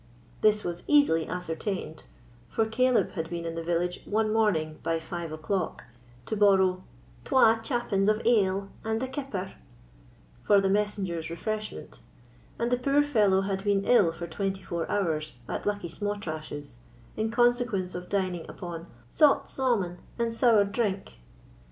[0.41, 2.05] This was easily ascertained;
[2.49, 5.83] for Caleb had been in the village one morning by five o'clock,
[6.25, 6.81] to borrow
[7.23, 9.51] "twa chappins of ale and a kipper"
[10.41, 11.99] for the messenger's refreshment,
[12.57, 16.79] and the poor fellow had been ill for twenty four hours at Luckie Sma'trash's,
[17.15, 21.19] in consequence of dining upon "saut saumon and sour drink."